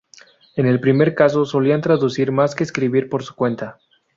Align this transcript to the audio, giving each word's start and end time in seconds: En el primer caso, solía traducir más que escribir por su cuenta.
En 0.55 0.65
el 0.65 0.79
primer 0.81 1.13
caso, 1.13 1.45
solía 1.45 1.79
traducir 1.79 2.31
más 2.31 2.55
que 2.55 2.63
escribir 2.63 3.07
por 3.07 3.21
su 3.21 3.35
cuenta. 3.35 3.77